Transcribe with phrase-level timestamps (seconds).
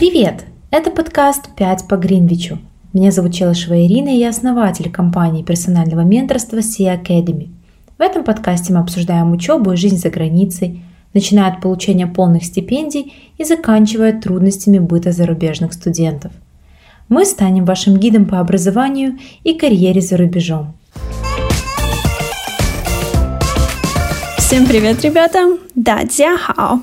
[0.00, 0.46] Привет!
[0.70, 2.56] Это подкаст «5 по Гринвичу».
[2.94, 7.50] Меня зовут Челышева Ирина, и я основатель компании персонального менторства Sea Academy.
[7.98, 10.82] В этом подкасте мы обсуждаем учебу и жизнь за границей,
[11.12, 16.32] начиная от получения полных стипендий и заканчивая трудностями быта зарубежных студентов.
[17.10, 20.72] Мы станем вашим гидом по образованию и карьере за рубежом.
[24.38, 25.58] Всем привет, ребята!
[25.74, 26.00] Да,
[26.38, 26.80] хао!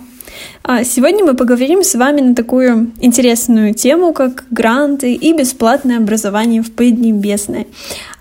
[0.69, 6.61] А сегодня мы поговорим с вами на такую интересную тему, как гранты и бесплатное образование
[6.61, 7.67] в Поднебесной.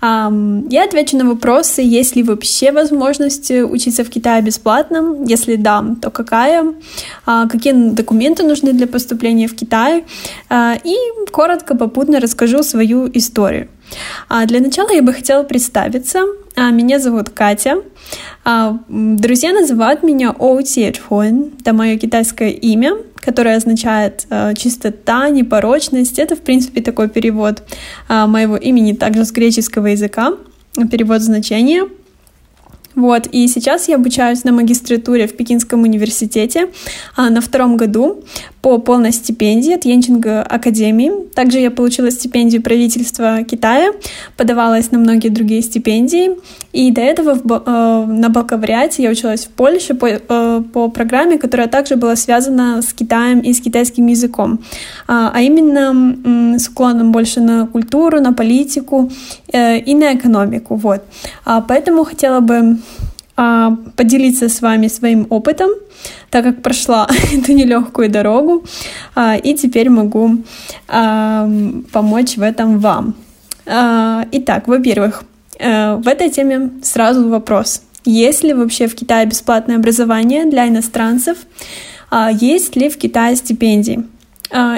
[0.01, 6.09] Я отвечу на вопросы, есть ли вообще возможность учиться в Китае бесплатно, если да, то
[6.09, 6.73] какая,
[7.25, 10.05] а, какие документы нужны для поступления в Китай,
[10.49, 10.95] а, и
[11.31, 13.67] коротко, попутно расскажу свою историю.
[14.45, 16.23] Для начала я бы хотела представиться.
[16.59, 17.83] А, меня зовут Катя.
[18.43, 20.59] А, друзья называют меня Оу.
[20.59, 26.17] Это мое китайское имя, которое означает а, чистота, непорочность.
[26.17, 27.61] Это, в принципе, такой перевод
[28.09, 30.33] а, моего имени также с греческого языка,
[30.89, 31.87] перевод значения.
[32.95, 36.69] Вот, и сейчас я обучаюсь на магистратуре в Пекинском университете
[37.15, 38.23] на втором году
[38.67, 41.11] по полной стипендии от Янчинг Академии.
[41.33, 43.93] Также я получила стипендию правительства Китая,
[44.35, 46.31] подавалась на многие другие стипендии.
[46.73, 51.37] И до этого в, э, на бакалавриате я училась в Польше по, э, по программе,
[51.37, 54.59] которая также была связана с Китаем и с китайским языком,
[55.07, 59.09] а, а именно э, с уклоном больше на культуру, на политику
[59.53, 60.75] э, и на экономику.
[60.75, 61.03] Вот.
[61.45, 62.77] А, поэтому хотела бы
[63.37, 65.69] а, поделиться с вами своим опытом,
[66.29, 68.65] так как прошла эту нелегкую дорогу,
[69.15, 70.43] а, и теперь могу
[70.87, 71.49] а,
[71.91, 73.15] помочь в этом вам.
[74.31, 75.25] Итак, во-первых,
[75.59, 77.81] э, в этой теме сразу вопрос.
[78.05, 81.37] Есть ли вообще в Китае бесплатное образование для иностранцев?
[82.31, 84.05] Есть ли в Китае стипендии?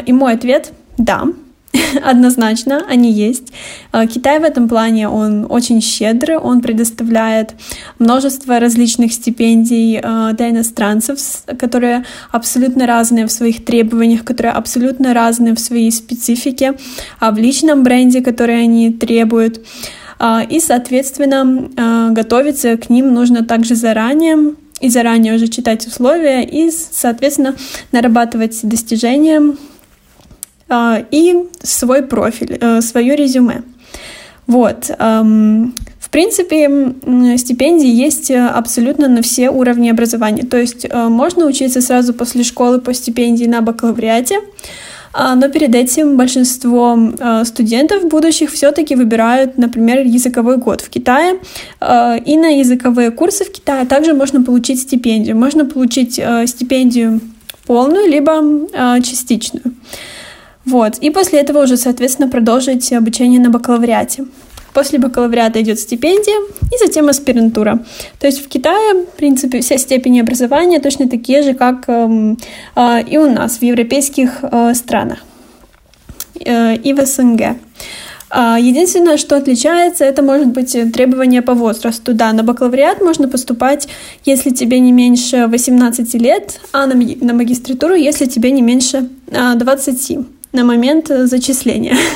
[0.08, 1.23] И мой ответ– да,
[2.03, 3.52] Однозначно, они есть.
[3.92, 7.56] Э, Китай в этом плане, он очень щедрый, он предоставляет
[7.99, 11.20] множество различных стипендий э, для иностранцев,
[11.60, 16.73] которые абсолютно разные в своих требованиях, которые абсолютно разные в своей специфике,
[17.20, 19.61] а в личном бренде, который они требуют.
[20.20, 26.72] Э, и, соответственно, готовиться к ним нужно также заранее, и заранее уже читать условия, и,
[26.72, 27.55] соответственно,
[27.92, 29.55] нарабатывать достижения
[30.69, 33.63] и свой профиль, э, свое резюме.
[34.47, 34.89] Вот.
[36.09, 36.95] В принципе,
[37.37, 40.43] стипендии есть э, абсолютно на все уровни образования.
[40.43, 44.39] То есть э, можно учиться сразу после школы по стипендии на бакалавриате,
[45.13, 46.97] а, но перед этим большинство
[47.43, 51.39] студентов будущих все-таки выбирают, например, языковой год в Китае.
[52.25, 55.36] И на языковые курсы в Китае также можно получить стипендию.
[55.36, 57.21] Можно получить стипендию
[57.65, 58.33] полную, либо
[59.01, 59.73] частичную.
[60.69, 60.99] Вот.
[60.99, 64.25] И после этого уже, соответственно, продолжить обучение на бакалавриате.
[64.73, 66.37] После бакалавриата идет стипендия
[66.71, 67.80] и затем аспирантура.
[68.19, 72.35] То есть в Китае, в принципе, все степени образования точно такие же, как э,
[72.75, 75.19] э, и у нас в европейских э, странах
[76.45, 77.41] э, и в СНГ.
[78.30, 82.13] А, единственное, что отличается, это может быть требования по возрасту.
[82.13, 83.87] Да, на бакалавриат можно поступать,
[84.23, 89.99] если тебе не меньше 18 лет, а на, магистратуру, если тебе не меньше 20
[90.52, 91.98] на момент э, зачисления.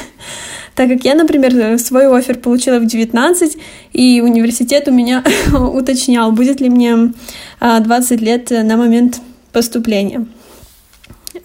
[0.76, 3.58] Так как я, например, свой офер получила в 19,
[3.92, 5.24] и университет у меня
[5.54, 7.14] уточнял, будет ли мне
[7.60, 9.22] 20 а, лет на момент
[9.52, 10.26] поступления.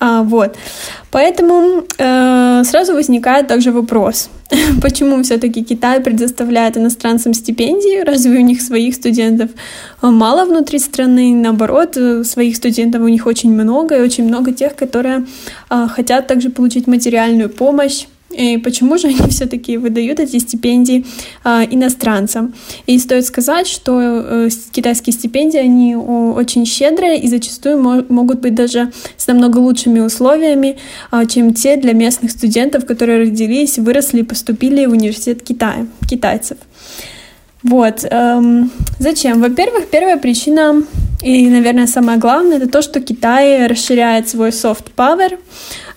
[0.00, 0.56] А, вот.
[1.10, 4.30] Поэтому э, сразу возникает также вопрос,
[4.82, 9.50] почему все-таки Китай предоставляет иностранцам стипендии, разве у них своих студентов
[10.02, 14.76] мало внутри страны, наоборот, э, своих студентов у них очень много, и очень много тех,
[14.76, 15.26] которые
[15.70, 18.06] э, хотят также получить материальную помощь
[18.38, 21.04] и почему же они все-таки выдают эти стипендии
[21.44, 22.54] э, иностранцам?
[22.86, 28.40] И стоит сказать, что э, китайские стипендии, они о, очень щедрые и зачастую мо- могут
[28.40, 30.76] быть даже с намного лучшими условиями,
[31.10, 36.58] э, чем те для местных студентов, которые родились, выросли и поступили в университет Китая, китайцев.
[37.64, 38.04] Вот.
[38.08, 38.70] Эм,
[39.00, 39.40] зачем?
[39.40, 40.84] Во-первых, первая причина,
[41.22, 45.36] и, наверное, самое главное, это то, что Китай расширяет свой soft power.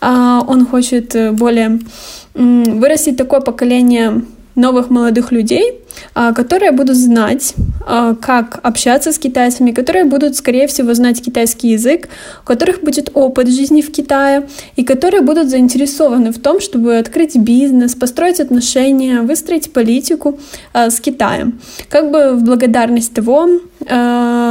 [0.02, 1.80] Э, он хочет более
[2.34, 4.22] вырастить такое поколение
[4.56, 5.82] новых молодых людей,
[6.14, 7.54] а, которые будут знать,
[7.86, 12.10] а, как общаться с китайцами, которые будут, скорее всего, знать китайский язык,
[12.44, 17.36] у которых будет опыт жизни в Китае, и которые будут заинтересованы в том, чтобы открыть
[17.38, 20.38] бизнес, построить отношения, выстроить политику
[20.74, 21.60] а, с Китаем.
[21.90, 23.48] Как бы в благодарность того,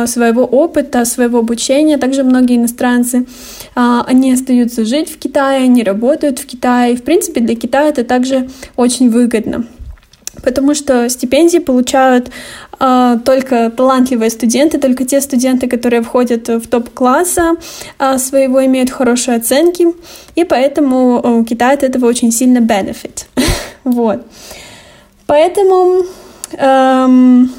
[0.06, 3.26] своего опыта, своего обучения, также многие иностранцы,
[3.74, 6.96] они остаются жить в Китае, они работают в Китае.
[6.96, 9.66] В принципе, для Китая это также очень выгодно
[10.42, 12.30] потому что стипендии получают
[12.78, 17.52] э, только талантливые студенты, только те студенты, которые входят в топ класса
[17.98, 19.86] э, своего, имеют хорошие оценки,
[20.34, 23.26] и поэтому э, Китай от этого очень сильно benefit.
[23.84, 24.26] вот.
[25.26, 26.04] Поэтому
[26.58, 27.52] эм,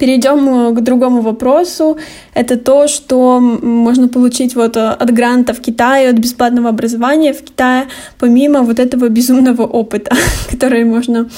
[0.00, 1.98] перейдем к другому вопросу
[2.34, 7.42] это то, что можно получить вот э, от гранта в Китае, от бесплатного образования в
[7.42, 7.84] Китае,
[8.18, 10.16] помимо вот этого безумного опыта,
[10.50, 11.28] который можно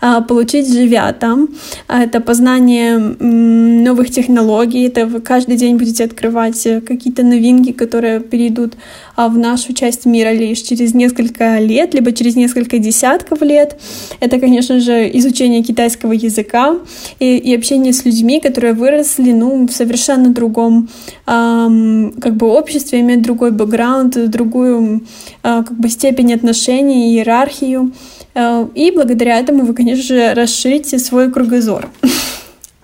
[0.00, 1.48] а, получить, живя там.
[1.88, 8.20] А, это познание новых технологий, это вы каждый день будете открывать э, какие-то новинки, которые
[8.20, 8.74] перейдут
[9.16, 13.80] а, в нашу часть мира лишь через несколько лет, либо через несколько десятков лет.
[14.20, 16.76] Это, конечно же, изучение китайского языка
[17.18, 20.88] и, и общение с людьми, которые выросли ну, в совершенно другом
[21.26, 25.02] эм, как бы обществе, имеют другой бэкграунд, другую
[25.42, 27.92] э, как бы степень отношений, иерархию.
[28.34, 31.88] Э, и благодаря этому вы, конечно же, расширите свой кругозор.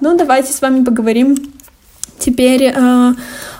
[0.01, 1.37] Ну, давайте с вами поговорим
[2.21, 3.15] теперь э,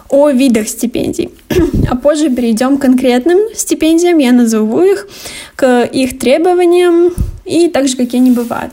[0.09, 1.31] о видах стипендий.
[1.91, 5.09] А позже перейдем к конкретным стипендиям, я назову их,
[5.57, 7.13] к их требованиям
[7.45, 8.73] и также какие они бывают.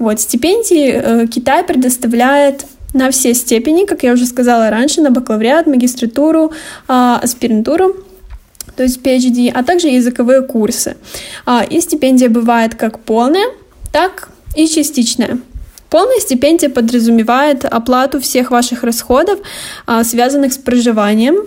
[0.00, 2.64] Вот, стипендии э, Китай предоставляет
[2.94, 6.52] на все степени, как я уже сказала раньше, на бакалавриат, магистратуру,
[6.88, 7.94] а, аспирантуру,
[8.76, 10.96] то есть PhD, а также языковые курсы.
[11.44, 13.44] А, и стипендия бывает как полная,
[13.92, 15.38] так и частичная.
[15.90, 19.38] Полная стипендия подразумевает оплату всех ваших расходов,
[19.86, 21.44] а, связанных с проживанием,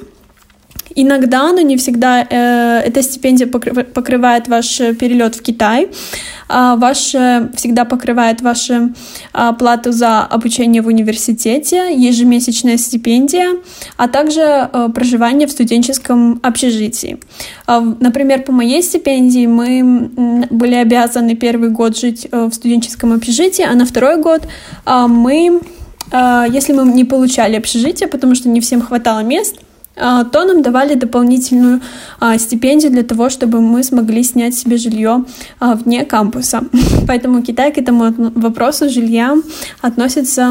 [0.96, 5.90] Иногда, но не всегда, э, эта стипендия покрывает ваш перелет в Китай,
[6.50, 8.94] а ваша, всегда покрывает вашу
[9.34, 13.56] а, плату за обучение в университете, ежемесячная стипендия,
[13.98, 17.18] а также э, проживание в студенческом общежитии.
[17.66, 20.12] А, например, по моей стипендии мы
[20.52, 24.44] были обязаны первый год жить э, в студенческом общежитии, а на второй год
[24.86, 25.62] мы,
[26.12, 29.56] если мы не получали общежитие, потому что не всем хватало мест,
[29.96, 31.82] то нам давали дополнительную
[32.20, 35.26] а, стипендию для того, чтобы мы смогли снять себе жилье
[35.60, 36.62] а, вне кампуса.
[37.08, 39.36] Поэтому Китай к этому вопросу жилья
[39.82, 40.50] относится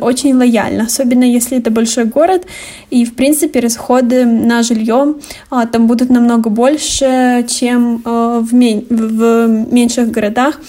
[0.00, 2.46] очень лояльно, особенно если это большой город,
[2.90, 5.14] и, в принципе, расходы на жилье
[5.72, 10.60] там будут намного больше, чем в, мень- в меньших городах.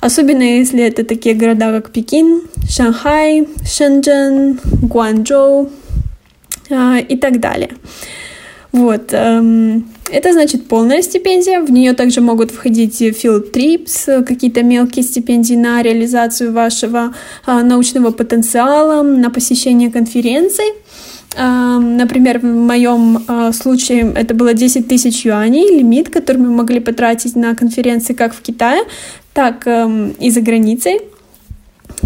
[0.00, 5.77] Особенно если это такие города, как Пекин, Шанхай, Шэньчжэн, Гуанчжоу, а,
[6.70, 7.70] и так далее.
[8.72, 9.12] Вот.
[9.12, 11.60] Эм, это значит полная стипендия.
[11.60, 17.14] В нее также могут входить field trips, какие-то мелкие стипендии на реализацию вашего
[17.46, 20.66] а, научного потенциала, на посещение конференций.
[21.36, 26.80] Эм, например, в моем а, случае это было 10 тысяч юаней, лимит, который мы могли
[26.80, 28.82] потратить на конференции как в Китае,
[29.32, 31.00] так эм, и за границей.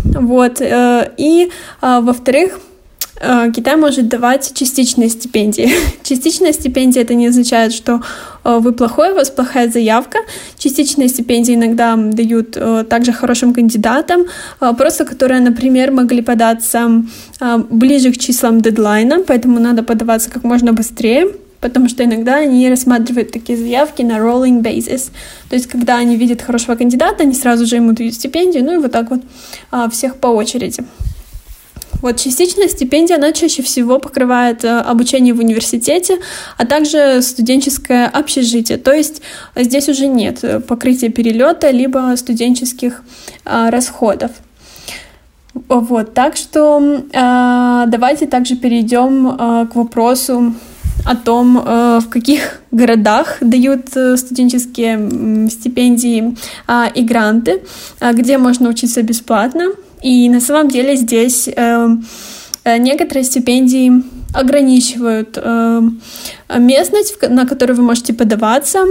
[0.04, 0.60] Вот.
[0.60, 1.50] Э, и,
[1.82, 2.60] во-вторых,
[3.20, 5.70] Китай может давать частичные стипендии.
[6.02, 8.00] Частичная стипендия это не означает, что
[8.42, 10.18] э, вы плохой, у вас плохая заявка.
[10.58, 14.24] Частичные стипендии иногда дают э, также хорошим кандидатам,
[14.76, 16.90] просто которые, например, могли податься
[17.70, 21.26] ближе к числам дедлайна, поэтому надо подаваться как можно быстрее
[21.60, 25.12] потому что иногда они рассматривают такие заявки на rolling basis.
[25.48, 28.78] То есть, когда они видят хорошего кандидата, они сразу же ему дают стипендию, ну и
[28.78, 29.20] вот так вот
[29.92, 30.82] всех по очереди.
[32.02, 36.18] Вот частичная стипендия, она чаще всего покрывает э, обучение в университете,
[36.58, 38.76] а также студенческое общежитие.
[38.76, 39.22] То есть
[39.56, 43.02] здесь уже нет э, покрытия перелета, либо студенческих
[43.44, 44.32] а, расходов.
[45.54, 50.54] Вот, так что э, давайте также перейдем э, к вопросу
[51.04, 56.36] о том, э, в каких городах дают студенческие стипендии
[56.94, 57.62] и гранты,
[58.00, 59.72] где можно учиться бесплатно.
[60.02, 61.88] И на самом деле здесь э,
[62.64, 64.02] э, некоторые стипендии
[64.34, 65.80] ограничивают э,
[66.58, 68.84] местность, на которую вы можете подаваться.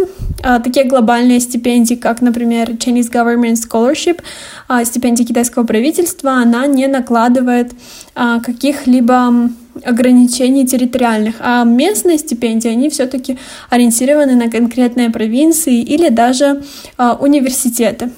[0.44, 4.22] Э, такие глобальные стипендии, как, например, Chinese Government Scholarship,
[4.70, 7.72] э, стипендия китайского правительства, она не накладывает
[8.16, 9.50] э, каких-либо
[9.86, 13.38] ограничений территориальных, а местные стипендии, они все-таки
[13.70, 16.64] ориентированы на конкретные провинции или даже
[16.98, 18.12] э, университеты.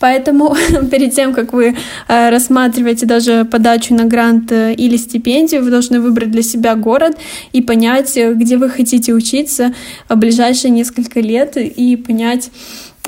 [0.00, 0.54] Поэтому
[0.90, 1.76] перед тем, как вы
[2.08, 7.16] э, рассматриваете даже подачу на грант э, или стипендию, вы должны выбрать для себя город
[7.52, 9.74] и понять, э, где вы хотите учиться
[10.08, 12.50] в ближайшие несколько лет и понять,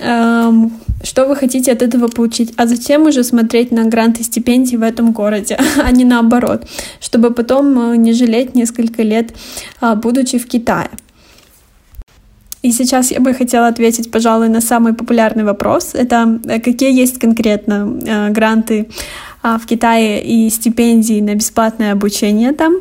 [0.00, 4.76] эм, что вы хотите от этого получить, а затем уже смотреть на гранты и стипендии
[4.76, 6.66] в этом городе, а не наоборот,
[7.00, 9.34] чтобы потом не жалеть несколько лет,
[9.80, 10.90] будучи в Китае.
[12.62, 15.94] И сейчас я бы хотела ответить, пожалуй, на самый популярный вопрос.
[15.94, 18.88] Это э, какие есть конкретно э, гранты
[19.42, 22.74] э, в Китае и стипендии на бесплатное обучение там.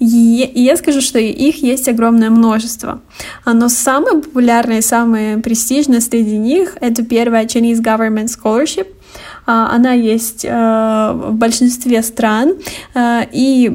[0.00, 3.00] И, я скажу, что их есть огромное множество.
[3.46, 9.92] Но самое популярное и самое престижное среди них— это первое Chinese Government Scholarship— а, она
[9.92, 12.54] есть э, в большинстве стран,
[12.94, 13.68] э, и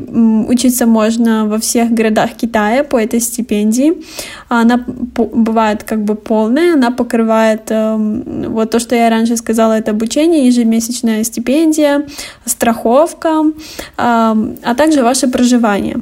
[0.47, 3.93] учиться можно во всех городах Китая по этой стипендии.
[4.47, 7.95] Она бывает как бы полная, она покрывает э,
[8.47, 12.05] вот то, что я раньше сказала, это обучение, ежемесячная стипендия,
[12.45, 13.43] страховка,
[13.97, 15.97] а также ваше проживание.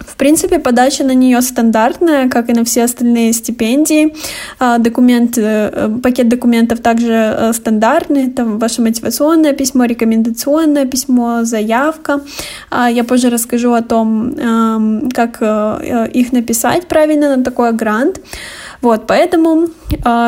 [0.00, 4.14] В принципе, подача на нее стандартная, как и на все остальные стипендии.
[4.58, 8.30] А, документ, э, пакет документов также э, стандартный.
[8.30, 12.20] Там ваше мотивационное письмо, рекомендационное письмо, заявка.
[12.70, 18.20] А, я позже расскажу о том, эм, как э, их написать правильно на такой грант.
[18.82, 19.68] Вот, поэтому,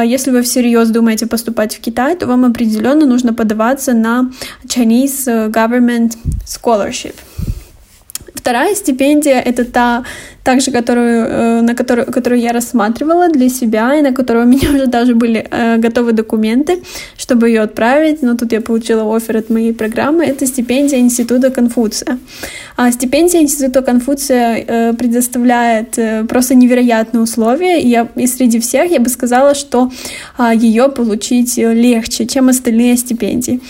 [0.07, 4.31] если вы всерьез думаете поступать в Китай, то вам определенно нужно подаваться на
[4.65, 7.15] Chinese Government Scholarship.
[8.47, 10.05] Вторая стипендия— это та,
[10.45, 14.71] также которую, э, на которую, которую я рассматривала для себя, и на которую у меня
[14.75, 16.79] уже даже были э, готовы документы,
[17.19, 20.25] чтобы ее отправить, но тут я получила офер от моей программы.
[20.25, 22.19] Это стипендия Института Конфуция.
[22.77, 25.99] А стипендия Института Конфуция э, предоставляет
[26.29, 29.91] просто невероятные условия, и, я, и среди всех я бы сказала, что
[30.39, 33.61] а, ее получить легче, чем остальные стипендии.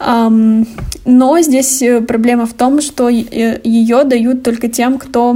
[0.00, 5.34] Но здесь э, проблема в том, что э, ее дают только тем, кто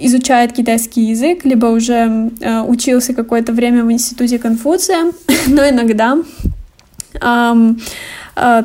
[0.00, 5.12] изучает китайский язык, либо уже э, учился какое-то время в институте Конфуция,
[5.46, 6.18] но иногда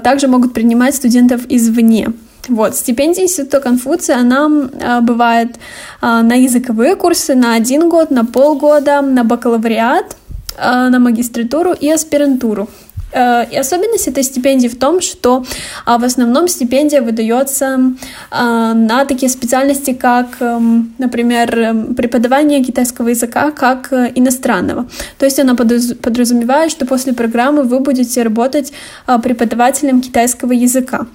[0.04, 2.10] также могут принимать студентов извне.
[2.50, 5.56] Вот, стипендия Института Конфуция, она бывает
[6.02, 10.18] на языковые курсы на один год, на полгода, на бакалавриат,
[10.60, 12.68] на магистратуру и аспирантуру.
[13.13, 15.46] Э, и особенность этой стипендии в том, что
[15.86, 17.93] а, в основном стипендия выдается
[18.32, 24.88] а, на такие специальности, как, эм, например, эм, преподавание китайского языка как э, иностранного.
[25.20, 28.74] То есть она подразумевает, что после программы вы будете работать
[29.05, 31.05] а, преподавателем китайского языка.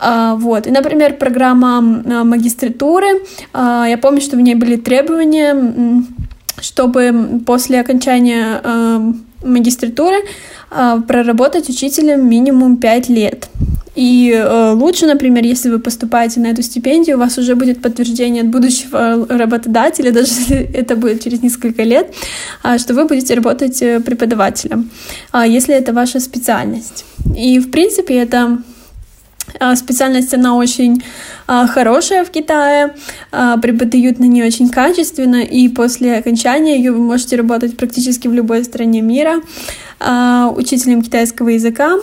[0.00, 0.66] Вот.
[0.66, 3.22] И, например, программа магистратуры,
[3.54, 6.04] я помню, что в ней были требования,
[6.60, 10.16] чтобы после окончания эм, магистратуры
[10.70, 13.48] э, проработать учителем минимум 5 лет.
[13.94, 18.42] И э, лучше, например, если вы поступаете на эту стипендию, у вас уже будет подтверждение
[18.42, 22.14] от будущего работодателя, даже если это будет через несколько лет,
[22.64, 24.90] э, что вы будете работать э, преподавателем,
[25.32, 27.04] э, если это ваша специальность.
[27.36, 28.58] И, в принципе, это а,
[29.76, 31.02] специальность, она очень
[31.46, 32.94] а, хорошая в Китае,
[33.30, 38.32] а, преподают на ней очень качественно, и после окончания ее вы можете работать практически в
[38.32, 39.40] любой стране мира
[40.56, 41.96] учителем китайского языка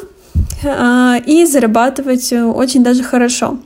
[0.63, 3.59] и зарабатывать очень даже хорошо.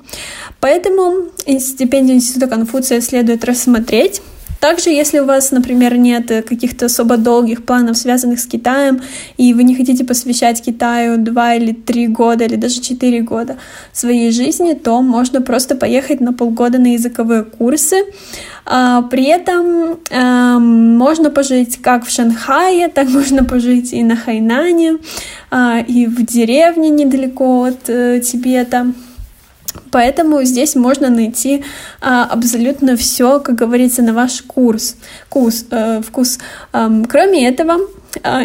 [0.59, 1.27] Поэтому
[1.59, 4.23] стипендию Института Конфуция следует рассмотреть
[4.63, 9.01] также, если у вас, например, нет каких-то особо долгих планов, связанных с Китаем,
[9.35, 13.57] и вы не хотите посвящать Китаю два или три года, или даже четыре года
[13.91, 18.05] своей жизни, то можно просто поехать на полгода на языковые курсы.
[18.65, 24.99] А, при этом а, можно пожить как в Шанхае, так можно пожить и на Хайнане,
[25.51, 28.93] а, и в деревне недалеко от а, Тибета.
[29.91, 31.63] Поэтому здесь можно найти
[32.01, 34.95] а, абсолютно все, как говорится, на ваш курс,
[35.29, 36.39] курс, э, вкус.
[36.73, 37.79] Эм, кроме этого,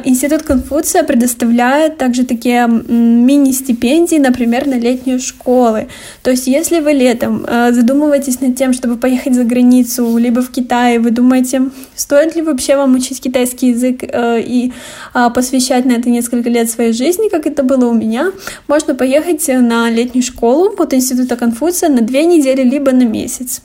[0.04, 5.88] Институт Конфуция предоставляет также такие мини-стипендии, например, на летние школы.
[6.22, 10.50] То есть, если вы летом а, задумываетесь над тем, чтобы поехать за границу, либо в
[10.50, 14.72] Китай, вы думаете, стоит ли вообще вам учить китайский язык э, и
[15.12, 18.32] а, посвящать на это несколько лет своей жизни, как это было у меня,
[18.68, 23.62] можно поехать на летнюю школу от Института Конфуция на две недели, либо на месяц.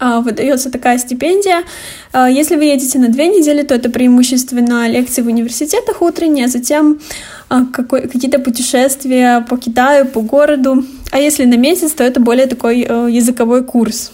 [0.00, 1.64] А, выдается такая стипендия.
[2.12, 6.48] А, если вы едете на две недели, то это преимущественно лекции в университетах утренние, а
[6.48, 7.00] затем
[7.48, 10.84] а, какие-то путешествия по Китаю, по городу.
[11.10, 14.12] А если на месяц, то это более такой э, языковой курс.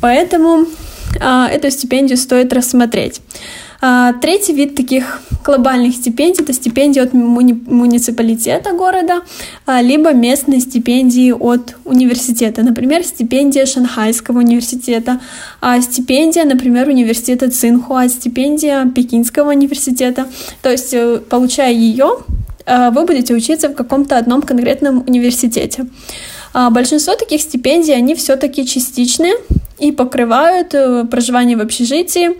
[0.00, 0.66] Поэтому
[1.18, 3.22] эту стипендию стоит рассмотреть.
[3.86, 9.20] А, третий вид таких глобальных стипендий– это стипендии от муни- муниципалитета города,
[9.66, 12.62] а, либо местные стипендии от университета.
[12.62, 15.20] Например, стипендия Шанхайского университета,
[15.60, 20.28] а стипендия, например, университета Цинхуа, стипендия Пекинского университета.
[20.62, 22.20] То есть, э, получая ее,
[22.64, 25.84] э, вы будете учиться в каком-то одном конкретном университете.
[26.70, 29.34] Большинство таких стипендий, они все-таки частичные
[29.78, 32.30] и покрывают э, проживание в общежитии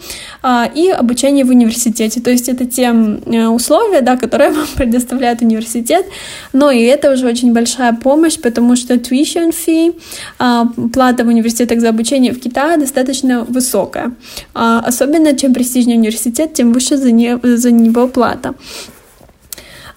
[0.43, 2.21] а, и обучение в университете.
[2.21, 2.95] То есть это те
[3.27, 6.07] э, условия, да, которые вам предоставляет университет,
[6.53, 9.95] но и это уже очень большая помощь, потому что tuition fee,
[10.39, 14.13] а, плата в университетах за обучение в Китае достаточно высокая.
[14.55, 17.11] А, особенно чем престижнее университет, тем выше за,
[17.57, 18.55] за него плата.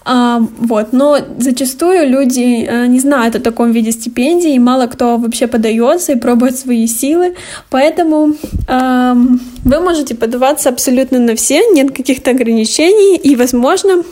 [0.09, 5.17] А, вот, но зачастую люди а, не знают о таком виде стипендий, и мало кто
[5.17, 7.35] вообще подается и пробует свои силы,
[7.69, 8.35] поэтому
[8.67, 14.03] вы можете подаваться абсолютно на все, нет каких-то ограничений, и, возможно,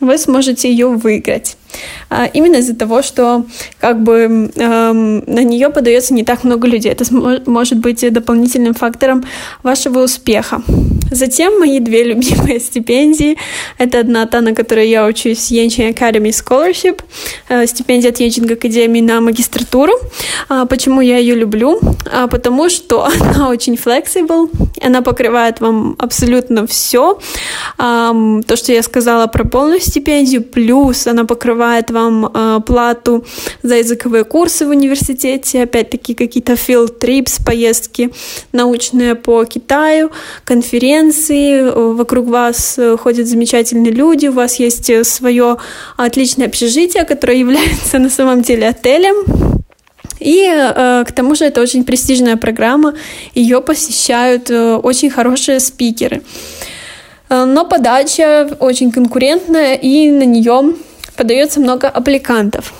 [0.00, 1.56] вы сможете ее выиграть.
[2.10, 3.44] А, именно из-за того, что
[3.80, 6.92] как бы эм, на нее подается не так много людей.
[6.92, 7.04] Это
[7.46, 9.24] может быть дополнительным фактором
[9.62, 10.62] вашего успеха.
[11.10, 13.36] Затем мои две любимые стипендии.
[13.78, 17.02] Это одна та, на которой я учусь, Yenching Academy Scholarship,
[17.48, 19.92] э, стипендия от Yenching Академии на магистратуру.
[20.48, 21.80] А, почему я ее люблю?
[22.12, 24.50] А, потому что она очень flexible,
[24.82, 27.18] она покрывает вам абсолютно все.
[27.76, 33.24] То, что я сказала про полную стипендию, плюс она покрывает покрывает вам э, плату
[33.62, 38.10] за языковые курсы в университете, опять-таки какие-то field trips, поездки
[38.52, 40.10] научные по Китаю,
[40.44, 41.62] конференции,
[41.94, 45.56] вокруг вас э, ходят замечательные люди, у вас есть э, свое
[45.96, 49.16] отличное общежитие, которое является на самом деле отелем,
[50.20, 52.94] и э, к тому же это очень престижная программа,
[53.34, 56.22] ее посещают э, очень хорошие спикеры.
[57.30, 60.74] Э, но подача очень конкурентная, и на нее
[61.16, 62.72] подается много аппликантов.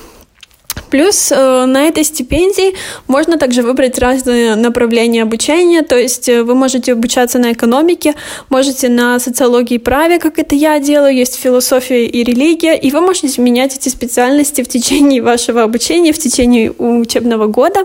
[0.95, 2.75] Плюс э, на этой стипендии
[3.09, 8.15] можно также выбрать разные направления обучения, то есть э, вы можете обучаться на экономике,
[8.49, 13.01] можете на социологии и праве, как это я делаю, есть философия и религия, и вы
[13.01, 17.81] можете менять эти специальности в течение вашего обучения, в течение учебного года,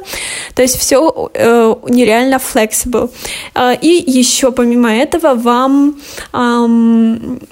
[0.54, 3.10] то есть все э, нереально flexible.
[3.56, 5.96] Э, и еще помимо этого вам
[6.32, 6.68] э,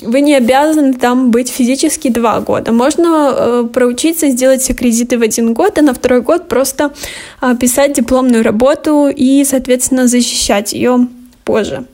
[0.05, 5.23] вы не обязаны там быть физически два года, можно э, проучиться, сделать все кредиты в
[5.23, 6.91] один один год, а на второй год просто
[7.39, 11.07] а, писать дипломную работу и, соответственно, защищать ее
[11.43, 11.86] позже.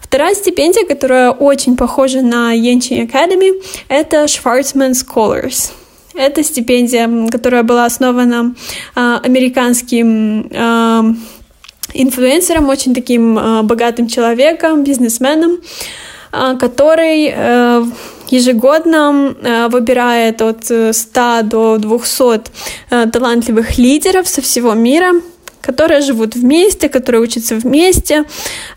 [0.00, 3.52] Вторая стипендия, которая очень похожа на Yenching Academy,
[3.88, 5.70] это Schwarzman Scholars.
[6.14, 8.54] Это стипендия, которая была основана
[8.94, 11.04] а, американским а,
[11.94, 15.58] инфлюенсером, очень таким а, богатым человеком, бизнесменом,
[16.32, 17.84] а, который а,
[18.30, 22.50] ежегодно э, выбирает от 100 э, до 200
[22.90, 25.12] э, талантливых лидеров со всего мира,
[25.60, 28.24] которые живут вместе, которые учатся вместе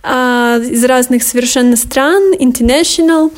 [0.03, 3.31] из разных совершенно стран, international,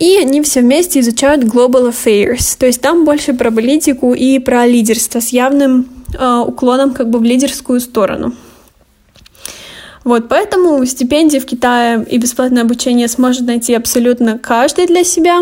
[0.00, 4.66] и они все вместе изучают global affairs, то есть там больше про политику и про
[4.66, 5.86] лидерство с явным
[6.46, 8.34] уклоном как бы в лидерскую сторону.
[10.04, 15.40] Вот, поэтому стипендии в Китае и бесплатное обучение сможет найти абсолютно каждый для себя.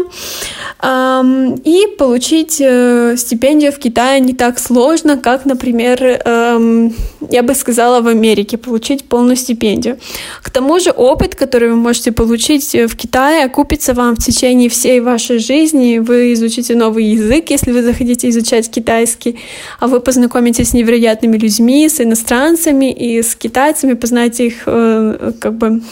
[1.64, 6.94] И получить э, стипендию в Китае не так сложно, как, например, эм,
[7.30, 9.98] я бы сказала, в Америке получить полную стипендию.
[10.42, 15.00] К тому же опыт, который вы можете получить в Китае, окупится вам в течение всей
[15.00, 15.98] вашей жизни.
[15.98, 19.38] Вы изучите новый язык, если вы захотите изучать китайский,
[19.80, 25.54] а вы познакомитесь с невероятными людьми, с иностранцами и с китайцами, познаете их э, как
[25.54, 25.82] бы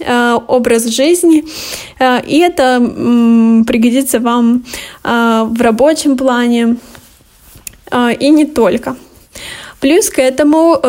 [0.00, 1.44] Э, образ жизни,
[2.00, 2.80] э, и это
[3.66, 4.64] пригодится вам
[5.02, 6.76] в рабочем плане
[8.18, 8.96] и не только.
[9.80, 10.80] Плюс к этому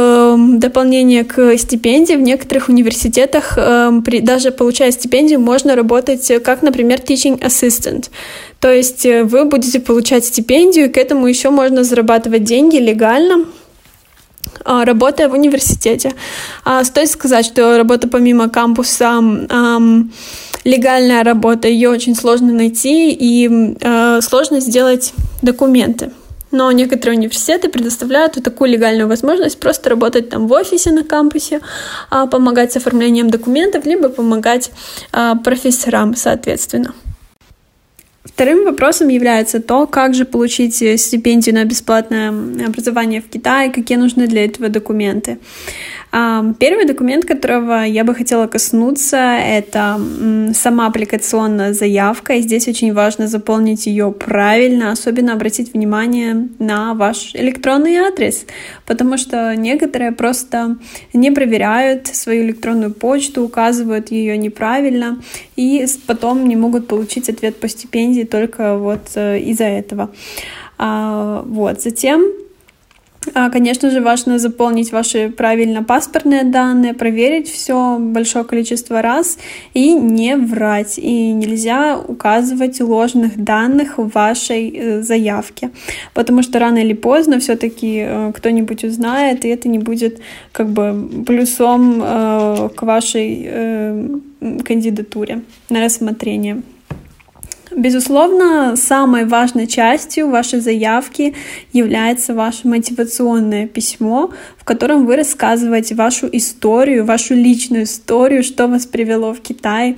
[0.57, 3.55] дополнение к стипендии в некоторых университетах,
[4.05, 8.09] при, даже получая стипендию, можно работать как, например, teaching assistant.
[8.59, 13.45] То есть вы будете получать стипендию, и к этому еще можно зарабатывать деньги легально,
[14.65, 16.13] работая в университете.
[16.63, 19.21] А, стоит сказать, что работа помимо кампуса
[20.63, 26.11] легальная работа, ее очень сложно найти и а, сложно сделать документы.
[26.51, 31.59] Но некоторые университеты предоставляют вот такую легальную возможность просто работать там в офисе на кампусе,
[32.09, 34.71] помогать с оформлением документов, либо помогать
[35.43, 36.93] профессорам, соответственно.
[38.25, 42.29] Вторым вопросом является то, как же получить стипендию на бесплатное
[42.67, 45.37] образование в Китае, какие нужны для этого документы.
[46.59, 49.99] Первый документ, которого я бы хотела коснуться, это
[50.53, 52.35] сама аппликационная заявка.
[52.35, 58.45] И здесь очень важно заполнить ее правильно, особенно обратить внимание на ваш электронный адрес,
[58.85, 60.77] потому что некоторые просто
[61.11, 65.21] не проверяют свою электронную почту, указывают ее неправильно
[65.57, 70.11] и потом не могут получить ответ по стипендии только вот э, из-за этого.
[70.77, 71.81] А, вот.
[71.81, 72.23] Затем
[73.33, 79.37] Конечно же, важно заполнить ваши правильно паспортные данные, проверить все большое количество раз
[79.73, 80.97] и не врать.
[80.97, 85.71] И нельзя указывать ложных данных в вашей э, заявке,
[86.13, 90.19] потому что рано или поздно все-таки э, кто-нибудь узнает, и это не будет
[90.51, 93.49] как бы плюсом э, к вашей
[94.63, 96.61] кандидатуре на рассмотрение.
[97.75, 101.35] Безусловно, самой важной частью вашей заявки
[101.73, 108.85] является ваше мотивационное письмо, в котором вы рассказываете вашу историю, вашу личную историю, что вас
[108.85, 109.97] привело в Китай,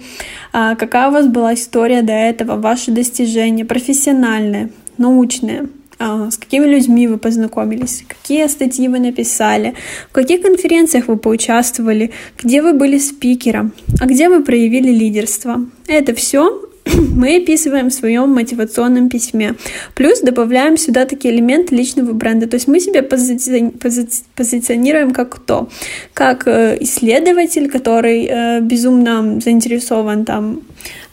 [0.53, 6.65] а, какая у вас была история до этого, ваши достижения профессиональные, научные, а, с какими
[6.65, 9.75] людьми вы познакомились, какие статьи вы написали,
[10.09, 12.11] в каких конференциях вы поучаствовали,
[12.41, 15.63] где вы были спикером, а где вы проявили лидерство.
[15.87, 16.66] Это все
[17.15, 19.55] мы описываем в своем мотивационном письме.
[19.95, 22.47] Плюс добавляем сюда такие элементы личного бренда.
[22.47, 25.69] То есть мы себя пози- пози- позиционируем как кто?
[26.13, 30.61] Как э, исследователь, который э, безумно заинтересован там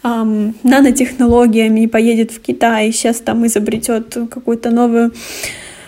[0.02, 5.12] эм, нанотехнологиями и поедет в Китай, и сейчас там изобретет какую-то новую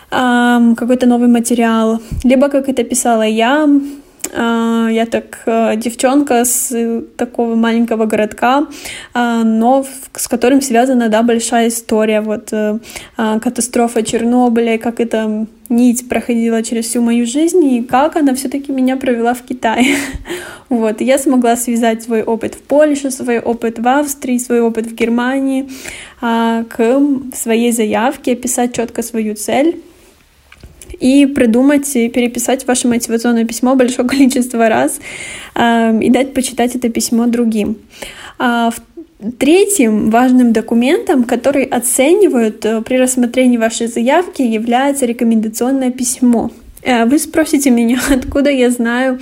[0.09, 3.69] какой-то новый материал, либо, как это писала я,
[4.33, 8.67] я так э, девчонка с такого маленького городка,
[9.15, 9.85] а, но
[10.15, 12.21] с которым связана, да, большая история.
[12.21, 12.79] Вот э,
[13.17, 18.73] а, катастрофа Чернобыля, как эта нить проходила через всю мою жизнь, и как она все-таки
[18.73, 19.97] меня провела в Китае.
[20.69, 24.87] вот, и я смогла связать свой опыт в Польше, свой опыт в Австрии, свой опыт
[24.87, 25.69] в Германии
[26.21, 27.01] к
[27.35, 29.83] своей заявке, описать четко свою цель
[31.01, 35.01] и придумать и переписать ваше мотивационное письмо большое количество раз
[35.55, 37.77] э, и дать почитать это письмо другим.
[38.39, 38.71] А
[39.39, 46.51] Третьим важным документом, который оценивают э, при рассмотрении вашей заявки, является рекомендационное письмо.
[46.83, 49.19] Э, вы спросите меня, откуда я знаю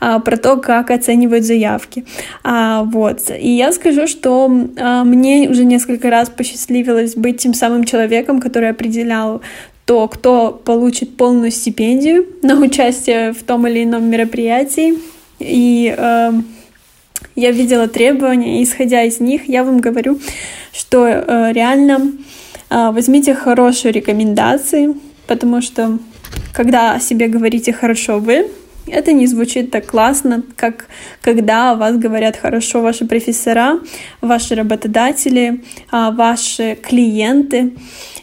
[0.00, 2.04] а, про то, как оценивают заявки.
[2.42, 3.30] А, вот.
[3.38, 8.70] И я скажу, что а, мне уже несколько раз посчастливилось быть тем самым человеком, который
[8.70, 9.42] определял
[9.84, 14.94] то кто получит полную стипендию на участие в том или ином мероприятии.
[15.38, 16.32] И э,
[17.36, 20.18] я видела требования, и исходя из них, я вам говорю,
[20.72, 22.12] что э, реально
[22.70, 24.94] э, возьмите хорошие рекомендации,
[25.26, 25.98] потому что
[26.54, 28.46] когда о себе говорите хорошо вы,
[28.86, 30.86] это не звучит так классно, как
[31.22, 33.80] когда о вас говорят хорошо ваши профессора,
[34.20, 37.72] ваши работодатели, а, ваши клиенты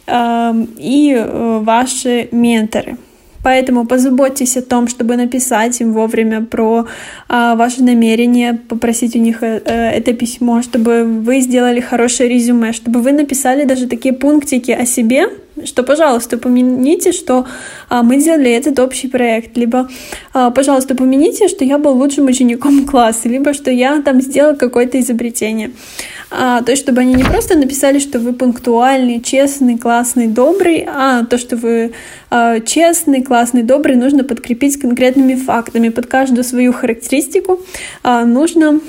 [0.08, 2.96] и э, ваши менторы.
[3.42, 6.86] Поэтому позаботьтесь о том, чтобы написать им вовремя про
[7.28, 12.72] а, ваше намерение, попросить у них э, э, это письмо, чтобы вы сделали хорошее резюме,
[12.72, 15.24] чтобы вы написали даже такие пунктики о себе,
[15.64, 17.46] что, пожалуйста, помяните, что
[17.88, 19.88] а, мы делали этот общий проект, либо,
[20.32, 24.98] а, пожалуйста, помяните, что я был лучшим учеником класса, либо что я там сделал какое-то
[25.00, 25.70] изобретение.
[26.30, 31.24] А, то есть, чтобы они не просто написали, что вы пунктуальный, честный, классный, добрый, а
[31.24, 31.92] то, что вы
[32.30, 35.90] а, честный, классный, добрый, нужно подкрепить конкретными фактами.
[35.90, 37.60] Под каждую свою характеристику
[38.02, 38.80] а, нужно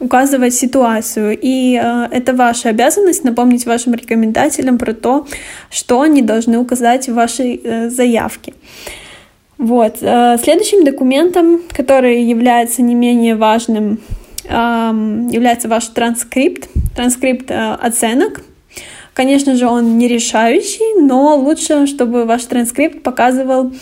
[0.00, 1.38] указывать ситуацию.
[1.40, 5.26] И э, это ваша обязанность напомнить вашим рекомендателям про то,
[5.70, 8.54] что они должны указать в вашей э, заявке.
[9.58, 9.98] Вот.
[10.02, 14.00] Э, следующим документом, который является не менее важным,
[14.44, 18.42] э, является ваш транскрипт, транскрипт э, оценок.
[19.14, 23.72] Конечно же, он не решающий, но лучше, чтобы ваш транскрипт показывал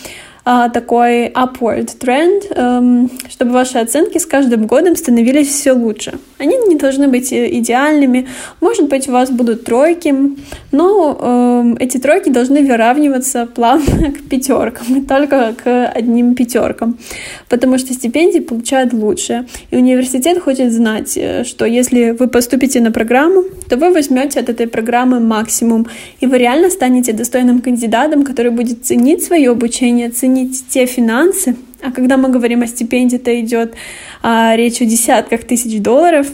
[0.73, 6.19] такой upward trend, эм, чтобы ваши оценки с каждым годом становились все лучше.
[6.37, 8.27] Они не должны быть идеальными,
[8.61, 10.15] может быть, у вас будут тройки,
[10.71, 16.97] но эм, эти тройки должны выравниваться плавно к пятеркам, и только к одним пятеркам,
[17.49, 19.45] потому что стипендии получают лучше.
[19.71, 24.47] И университет хочет знать, э, что если вы поступите на программу, то вы возьмете от
[24.47, 25.87] этой программы максимум,
[26.21, 31.55] и вы реально станете достойным кандидатом, который будет ценить свое обучение, ценить сохранить те финансы,
[31.81, 33.73] а когда мы говорим о стипендии, то идет
[34.21, 36.27] а, речь о десятках тысяч долларов,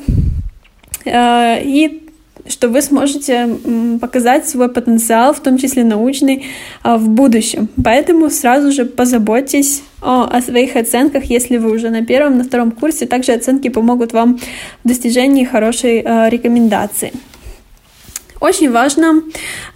[1.06, 2.02] а, и
[2.46, 3.58] что вы сможете
[4.02, 6.46] показать свой потенциал, в том числе научный,
[6.82, 7.70] а, в будущем.
[7.84, 12.72] Поэтому сразу же позаботьтесь о, о своих оценках, если вы уже на первом, на втором
[12.72, 13.06] курсе.
[13.06, 14.40] Также оценки помогут вам
[14.84, 17.14] в достижении хорошей э, рекомендации.
[18.42, 19.22] Очень важно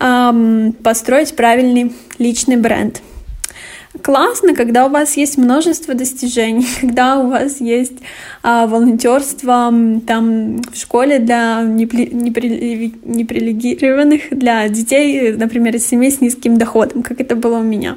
[0.02, 3.02] э, построить правильный личный бренд
[4.02, 7.98] классно, когда у вас есть множество достижений, когда у вас есть
[8.44, 9.74] а, волонтерство
[10.06, 17.04] там в школе для непри, непри, неприлегированных, для детей, например, из семей с низким доходом,
[17.04, 17.96] как это было у меня.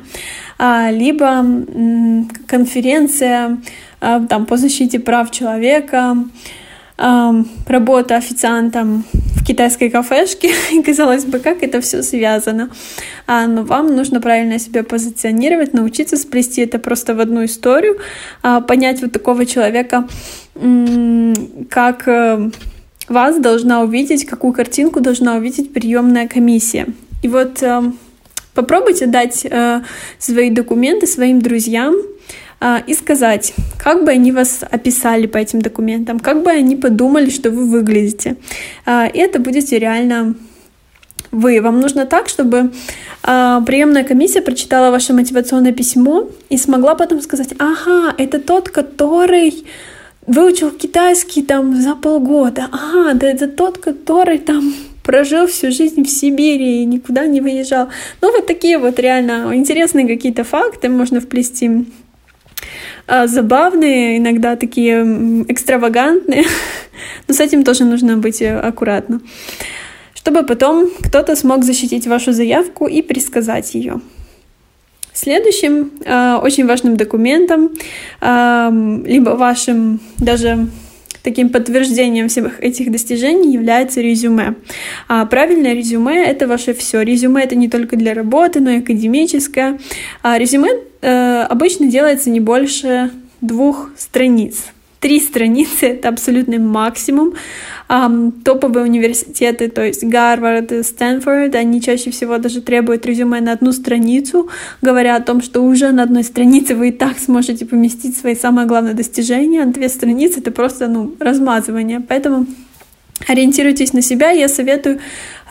[0.58, 1.44] А, либо
[2.46, 3.58] конференция
[4.00, 6.16] а, там, по защите прав человека,
[7.66, 9.04] работа официантом
[9.50, 12.70] китайской кафешке, и казалось бы, как это все связано.
[13.26, 17.98] А, но вам нужно правильно себя позиционировать, научиться сплести это просто в одну историю,
[18.42, 20.06] а, понять вот такого человека,
[21.70, 22.50] как э,
[23.08, 26.86] вас должна увидеть, какую картинку должна увидеть приемная комиссия.
[27.22, 27.82] И вот э,
[28.54, 29.82] попробуйте дать э,
[30.18, 31.94] свои документы своим друзьям,
[32.86, 37.50] и сказать, как бы они вас описали по этим документам, как бы они подумали, что
[37.50, 38.36] вы выглядите.
[38.84, 40.34] А, и это будете реально
[41.30, 41.60] вы.
[41.60, 42.72] Вам нужно так, чтобы
[43.22, 49.64] а, приемная комиссия прочитала ваше мотивационное письмо и смогла потом сказать, ага, это тот, который
[50.26, 52.68] выучил китайский там за полгода.
[52.72, 57.88] Ага, да это тот, который там прожил всю жизнь в Сибири и никуда не выезжал.
[58.20, 61.84] Ну, вот такие вот реально интересные какие-то факты можно вплести а,
[63.26, 65.02] забавные, иногда такие
[65.48, 66.44] экстравагантные,
[67.28, 69.20] но с этим тоже нужно быть э, аккуратно,
[70.14, 74.00] чтобы потом кто-то смог защитить вашу заявку и предсказать ее.
[75.12, 77.70] Следующим э, очень важным документом,
[78.20, 80.68] э, либо вашим даже
[81.22, 84.54] таким подтверждением всех этих достижений является резюме.
[85.08, 87.02] А правильное резюме— это ваше все.
[87.02, 89.78] Резюме— это не только для работы, но и академическое.
[90.22, 94.66] А резюме э, обычно делается не больше двух страниц.
[95.00, 97.32] Три страницы— это абсолютный максимум.
[97.88, 103.52] Um, топовые университеты, то есть Гарвард и Стэнфорд, они чаще всего даже требуют резюме на
[103.52, 104.48] одну страницу,
[104.82, 108.66] говоря о том, что уже на одной странице вы и так сможете поместить свои самые
[108.66, 112.00] главные достижения, а две страницы— это просто ну, размазывание.
[112.06, 112.46] Поэтому
[113.26, 114.30] ориентируйтесь на себя.
[114.30, 115.00] Я советую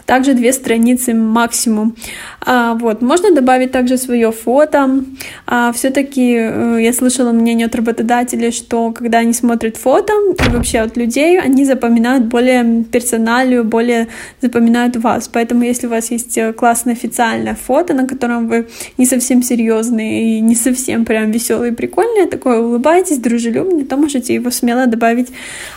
[0.10, 1.96] также две страницы максимум.
[2.42, 5.04] А, вот, можно добавить также свое фото.
[5.46, 10.80] А, все-таки э, я слышала мнение от работодателей, что когда они смотрят фото и вообще
[10.80, 14.08] от людей, они запоминают более персоналию, более
[14.42, 15.28] запоминают вас.
[15.28, 18.66] Поэтому если у вас есть э, классное официальное фото, на котором вы
[18.98, 23.96] не совсем серьезный и не совсем прям веселый и прикольный, а такое улыбаетесь, дружелюбный, то
[23.96, 25.28] можете его смело добавить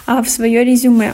[0.07, 1.13] а, в свое резюме.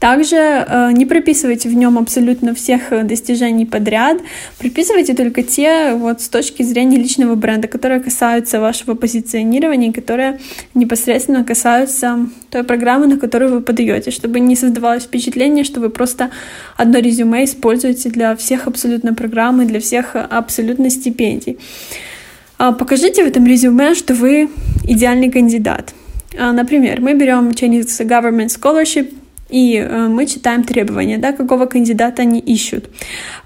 [0.00, 4.16] Также э, не прописывайте в нем абсолютно всех э, достижений подряд,
[4.58, 10.40] прописывайте только те вот с точки зрения личного бренда, которые касаются вашего позиционирования, которые
[10.72, 16.30] непосредственно касаются той программы, на которую вы подаете, чтобы не создавалось впечатление, что вы просто
[16.78, 21.58] одно резюме используете для всех абсолютно программ и для всех абсолютно стипендий.
[22.56, 24.48] А, покажите в этом резюме, что вы
[24.84, 25.92] идеальный кандидат.
[26.38, 29.12] А, например, мы берем Chinese Government Scholarship,
[29.50, 32.88] и э, мы читаем требования, да, какого кандидата они ищут.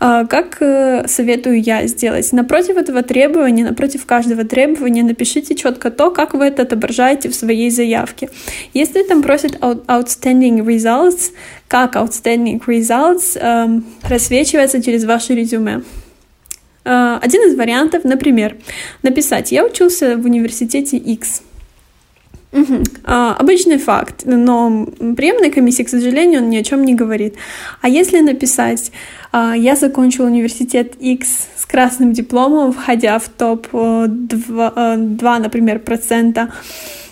[0.00, 2.32] Э, как э, советую я сделать?
[2.32, 7.70] Напротив этого требования, напротив каждого требования напишите четко то, как вы это отображаете в своей
[7.70, 8.28] заявке.
[8.74, 11.32] Если там просят outstanding results,
[11.68, 15.82] как outstanding results э, просвечивается через ваше резюме.
[16.84, 18.56] Э, один из вариантов, например,
[19.02, 21.42] написать «Я учился в университете X».
[22.54, 22.84] Угу.
[23.02, 24.86] А, обычный факт, но
[25.16, 27.34] приемная комиссия, к сожалению, он ни о чем не говорит.
[27.80, 28.92] А если написать,
[29.32, 36.52] а, я закончил университет X с красным дипломом, входя в топ-2, э, например, процента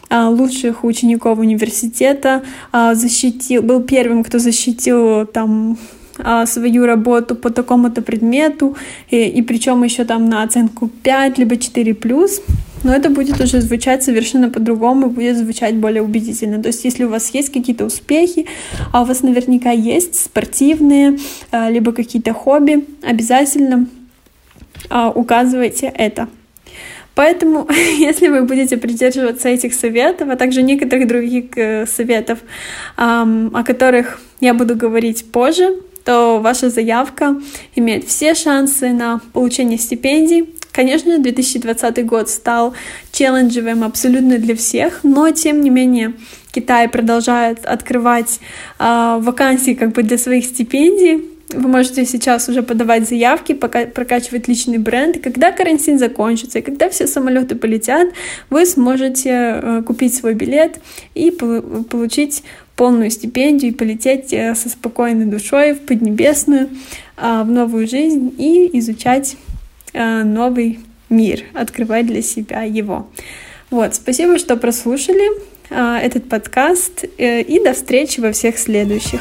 [0.08, 5.76] а, лучших учеников университета, а, защитил, был первым, кто защитил там
[6.44, 8.76] свою работу по такому-то предмету,
[9.10, 12.42] и, и причем еще там на оценку 5 либо 4 плюс,
[12.82, 16.62] но это будет уже звучать совершенно по-другому, будет звучать более убедительно.
[16.62, 18.46] То есть если у вас есть какие-то успехи,
[18.92, 21.18] а у вас наверняка есть спортивные,
[21.50, 23.86] а, либо какие-то хобби, обязательно
[24.90, 26.28] а, указывайте это.
[27.14, 27.68] Поэтому,
[27.98, 32.38] если вы будете придерживаться этих советов, а также некоторых других э, советов,
[32.96, 37.40] о которых я буду говорить позже, то ваша заявка
[37.76, 42.74] имеет все шансы на получение стипендий, Конечно, 2020 год стал
[43.12, 46.14] челленджевым абсолютно для всех, но тем не менее
[46.50, 48.40] Китай продолжает открывать
[48.78, 51.28] э, вакансии как бы для своих стипендий.
[51.52, 55.16] Вы можете сейчас уже подавать заявки, пока прокачивать личный бренд.
[55.16, 58.08] И когда карантин закончится, и когда все самолеты полетят,
[58.48, 60.80] вы сможете э, купить свой билет
[61.14, 62.44] и получить
[62.76, 66.70] полную стипендию и полететь э, со спокойной душой в Поднебесную,
[67.18, 69.36] э, в новую жизнь и изучать
[69.94, 73.08] новый мир, открывать для себя его.
[73.70, 75.24] Вот, спасибо, что прослушали
[75.70, 79.20] э, этот подкаст, э, и до встречи во всех следующих.